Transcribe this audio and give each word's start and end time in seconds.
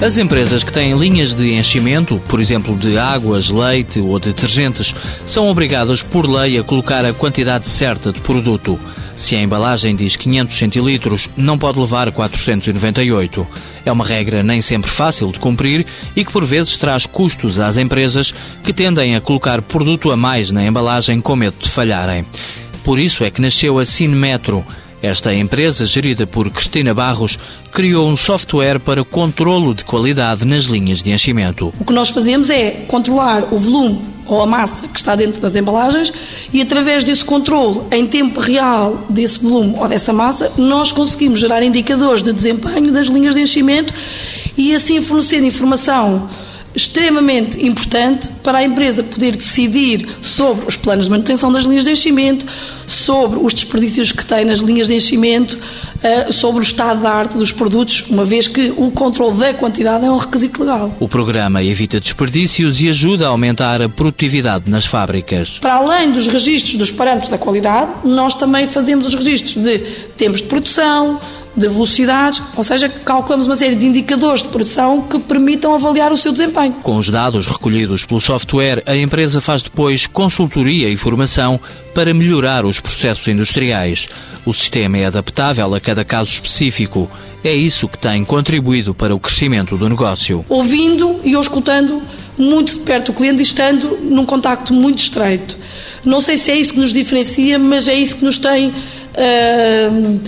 As 0.00 0.16
empresas 0.16 0.62
que 0.62 0.72
têm 0.72 0.96
linhas 0.96 1.34
de 1.34 1.54
enchimento, 1.54 2.22
por 2.28 2.40
exemplo 2.40 2.76
de 2.76 2.96
águas, 2.96 3.50
leite 3.50 3.98
ou 3.98 4.16
detergentes, 4.20 4.94
são 5.26 5.48
obrigadas 5.48 6.00
por 6.00 6.24
lei 6.24 6.56
a 6.56 6.62
colocar 6.62 7.04
a 7.04 7.12
quantidade 7.12 7.68
certa 7.68 8.12
de 8.12 8.20
produto. 8.20 8.78
Se 9.16 9.34
a 9.34 9.42
embalagem 9.42 9.96
diz 9.96 10.14
500 10.14 10.56
centilitros, 10.56 11.28
não 11.36 11.58
pode 11.58 11.80
levar 11.80 12.12
498. 12.12 13.44
É 13.84 13.90
uma 13.90 14.04
regra 14.04 14.40
nem 14.40 14.62
sempre 14.62 14.88
fácil 14.88 15.32
de 15.32 15.40
cumprir 15.40 15.84
e 16.14 16.24
que 16.24 16.30
por 16.30 16.44
vezes 16.44 16.76
traz 16.76 17.04
custos 17.04 17.58
às 17.58 17.76
empresas 17.76 18.32
que 18.62 18.72
tendem 18.72 19.16
a 19.16 19.20
colocar 19.20 19.60
produto 19.60 20.12
a 20.12 20.16
mais 20.16 20.52
na 20.52 20.64
embalagem 20.64 21.20
com 21.20 21.34
medo 21.34 21.56
de 21.58 21.68
falharem. 21.68 22.24
Por 22.84 23.00
isso 23.00 23.24
é 23.24 23.32
que 23.32 23.40
nasceu 23.40 23.80
a 23.80 23.84
Cinemetro, 23.84 24.64
esta 25.02 25.34
empresa, 25.34 25.86
gerida 25.86 26.26
por 26.26 26.50
Cristina 26.50 26.92
Barros, 26.92 27.38
criou 27.72 28.08
um 28.08 28.16
software 28.16 28.80
para 28.80 29.04
controlo 29.04 29.74
de 29.74 29.84
qualidade 29.84 30.44
nas 30.44 30.64
linhas 30.64 31.02
de 31.02 31.10
enchimento. 31.10 31.72
O 31.78 31.84
que 31.84 31.92
nós 31.92 32.08
fazemos 32.08 32.50
é 32.50 32.70
controlar 32.88 33.52
o 33.52 33.58
volume 33.58 34.00
ou 34.26 34.42
a 34.42 34.46
massa 34.46 34.86
que 34.88 34.98
está 34.98 35.16
dentro 35.16 35.40
das 35.40 35.56
embalagens 35.56 36.12
e 36.52 36.60
através 36.60 37.02
desse 37.02 37.24
controle 37.24 37.80
em 37.90 38.06
tempo 38.06 38.40
real 38.40 39.06
desse 39.08 39.40
volume 39.40 39.74
ou 39.78 39.88
dessa 39.88 40.12
massa, 40.12 40.52
nós 40.56 40.92
conseguimos 40.92 41.40
gerar 41.40 41.62
indicadores 41.62 42.22
de 42.22 42.32
desempenho 42.32 42.92
das 42.92 43.06
linhas 43.06 43.34
de 43.34 43.40
enchimento 43.40 43.92
e 44.56 44.74
assim 44.74 45.00
fornecer 45.02 45.42
informação 45.42 46.28
extremamente 46.78 47.64
importante 47.64 48.30
para 48.42 48.58
a 48.58 48.62
empresa 48.62 49.02
poder 49.02 49.36
decidir 49.36 50.08
sobre 50.22 50.66
os 50.66 50.76
planos 50.76 51.06
de 51.06 51.10
manutenção 51.10 51.52
das 51.52 51.64
linhas 51.64 51.84
de 51.84 51.90
enchimento, 51.90 52.46
sobre 52.86 53.38
os 53.40 53.52
desperdícios 53.52 54.12
que 54.12 54.24
tem 54.24 54.44
nas 54.44 54.60
linhas 54.60 54.88
de 54.88 54.94
enchimento, 54.94 55.58
eh, 56.02 56.32
sobre 56.32 56.60
o 56.60 56.62
estado 56.62 57.02
da 57.02 57.10
arte 57.10 57.36
dos 57.36 57.52
produtos, 57.52 58.04
uma 58.08 58.24
vez 58.24 58.46
que 58.46 58.72
o 58.76 58.90
controle 58.90 59.36
da 59.36 59.52
quantidade 59.52 60.04
é 60.04 60.10
um 60.10 60.16
requisito 60.16 60.60
legal. 60.60 60.96
O 61.00 61.08
programa 61.08 61.62
evita 61.62 62.00
desperdícios 62.00 62.80
e 62.80 62.88
ajuda 62.88 63.26
a 63.26 63.28
aumentar 63.30 63.82
a 63.82 63.88
produtividade 63.88 64.70
nas 64.70 64.86
fábricas. 64.86 65.58
Para 65.58 65.74
além 65.74 66.12
dos 66.12 66.26
registros 66.28 66.76
dos 66.76 66.90
parâmetros 66.90 67.28
da 67.28 67.36
qualidade, 67.36 67.90
nós 68.04 68.34
também 68.34 68.68
fazemos 68.68 69.08
os 69.08 69.14
registros 69.14 69.62
de 69.62 69.78
tempos 70.16 70.40
de 70.40 70.46
produção, 70.46 71.20
de 71.58 71.68
velocidades, 71.68 72.42
ou 72.56 72.64
seja, 72.64 72.88
calculamos 72.88 73.46
uma 73.46 73.56
série 73.56 73.74
de 73.74 73.86
indicadores 73.86 74.42
de 74.42 74.48
produção 74.48 75.02
que 75.02 75.18
permitam 75.18 75.74
avaliar 75.74 76.12
o 76.12 76.16
seu 76.16 76.32
desempenho. 76.32 76.74
Com 76.82 76.96
os 76.96 77.10
dados 77.10 77.46
recolhidos 77.46 78.04
pelo 78.04 78.20
software, 78.20 78.82
a 78.86 78.96
empresa 78.96 79.40
faz 79.40 79.62
depois 79.62 80.06
consultoria 80.06 80.88
e 80.88 80.96
formação 80.96 81.60
para 81.94 82.14
melhorar 82.14 82.64
os 82.64 82.80
processos 82.80 83.26
industriais. 83.28 84.08
O 84.46 84.54
sistema 84.54 84.98
é 84.98 85.06
adaptável 85.06 85.74
a 85.74 85.80
cada 85.80 86.04
caso 86.04 86.30
específico. 86.30 87.10
É 87.42 87.52
isso 87.52 87.88
que 87.88 87.98
tem 87.98 88.24
contribuído 88.24 88.94
para 88.94 89.14
o 89.14 89.20
crescimento 89.20 89.76
do 89.76 89.88
negócio. 89.88 90.44
Ouvindo 90.48 91.20
e 91.24 91.34
escutando 91.34 92.02
muito 92.36 92.74
de 92.74 92.80
perto 92.80 93.10
o 93.10 93.14
cliente 93.14 93.40
e 93.40 93.42
estando 93.42 93.98
num 94.02 94.24
contacto 94.24 94.72
muito 94.72 95.00
estreito. 95.00 95.56
Não 96.04 96.20
sei 96.20 96.36
se 96.38 96.50
é 96.50 96.56
isso 96.56 96.72
que 96.72 96.80
nos 96.80 96.92
diferencia, 96.92 97.58
mas 97.58 97.88
é 97.88 97.94
isso 97.94 98.16
que 98.16 98.24
nos 98.24 98.38
tem. 98.38 98.68
Uh, 98.68 100.20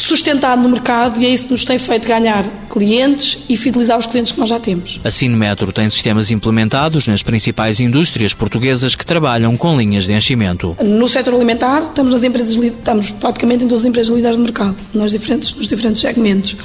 sustentado 0.00 0.62
no 0.62 0.68
mercado 0.68 1.20
e 1.20 1.26
é 1.26 1.28
isso 1.28 1.46
que 1.46 1.52
nos 1.52 1.64
tem 1.64 1.78
feito 1.78 2.06
ganhar 2.08 2.44
clientes 2.70 3.44
e 3.48 3.56
fidelizar 3.56 3.98
os 3.98 4.06
clientes 4.06 4.32
que 4.32 4.40
nós 4.40 4.48
já 4.48 4.58
temos. 4.58 5.00
A 5.04 5.10
Cinemetro 5.10 5.72
tem 5.72 5.88
sistemas 5.90 6.30
implementados 6.30 7.06
nas 7.06 7.22
principais 7.22 7.80
indústrias 7.80 8.32
portuguesas 8.34 8.94
que 8.94 9.04
trabalham 9.04 9.56
com 9.56 9.76
linhas 9.76 10.04
de 10.04 10.12
enchimento. 10.12 10.76
No 10.82 11.08
setor 11.08 11.34
alimentar, 11.34 11.82
estamos, 11.82 12.12
nas 12.12 12.22
empresas, 12.22 12.54
estamos 12.54 13.10
praticamente 13.10 13.64
em 13.64 13.68
todas 13.68 13.82
as 13.82 13.88
empresas 13.88 14.14
líderes 14.14 14.36
do 14.36 14.42
mercado, 14.42 14.76
nos 14.94 15.10
diferentes, 15.10 15.54
nos 15.54 15.68
diferentes 15.68 16.00
segmentos. 16.00 16.56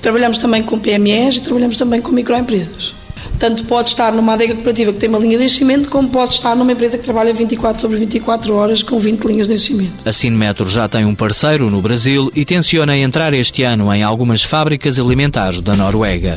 Trabalhamos 0.00 0.38
também 0.38 0.62
com 0.62 0.78
PMEs 0.78 1.36
e 1.36 1.40
trabalhamos 1.40 1.76
também 1.76 2.00
com 2.00 2.12
microempresas. 2.12 2.97
Tanto 3.38 3.64
pode 3.64 3.90
estar 3.90 4.12
numa 4.12 4.34
adega 4.34 4.54
cooperativa 4.54 4.92
que 4.92 4.98
tem 4.98 5.08
uma 5.08 5.18
linha 5.18 5.38
de 5.38 5.44
enchimento, 5.44 5.88
como 5.88 6.08
pode 6.08 6.34
estar 6.34 6.56
numa 6.56 6.72
empresa 6.72 6.98
que 6.98 7.04
trabalha 7.04 7.32
24 7.32 7.80
sobre 7.80 7.96
24 7.98 8.54
horas 8.54 8.82
com 8.82 8.98
20 8.98 9.24
linhas 9.24 9.48
de 9.48 9.54
enchimento. 9.54 10.08
A 10.08 10.12
Cinemetro 10.12 10.68
já 10.68 10.88
tem 10.88 11.04
um 11.04 11.14
parceiro 11.14 11.70
no 11.70 11.80
Brasil 11.80 12.30
e 12.34 12.44
tenciona 12.44 12.96
entrar 12.96 13.32
este 13.34 13.62
ano 13.62 13.92
em 13.92 14.02
algumas 14.02 14.42
fábricas 14.42 14.98
alimentares 14.98 15.62
da 15.62 15.76
Noruega. 15.76 16.36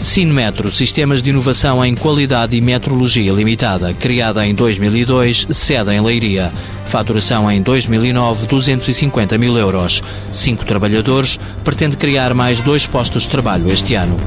Cinemetro, 0.00 0.72
sistemas 0.72 1.22
de 1.22 1.28
inovação 1.28 1.84
em 1.84 1.94
qualidade 1.94 2.56
e 2.56 2.60
metrologia 2.60 3.30
limitada, 3.32 3.92
criada 3.92 4.44
em 4.46 4.54
2002, 4.54 5.46
sede 5.50 5.92
em 5.92 6.00
Leiria. 6.00 6.50
Faturação 6.86 7.50
em 7.50 7.60
2009, 7.60 8.46
250 8.46 9.36
mil 9.36 9.56
euros. 9.56 10.02
Cinco 10.32 10.64
trabalhadores, 10.64 11.38
pretende 11.62 11.96
criar 11.96 12.34
mais 12.34 12.60
dois 12.60 12.86
postos 12.86 13.24
de 13.24 13.28
trabalho 13.28 13.70
este 13.70 13.94
ano. 13.94 14.18